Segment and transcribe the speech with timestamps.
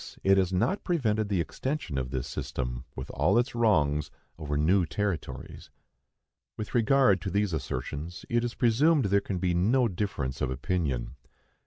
[0.23, 4.83] It has not prevented the extension of this system, with all its wrongs, over new
[4.83, 5.69] territories.
[6.57, 11.17] With regard to these assertions it is presumed there can be no difference of opinion.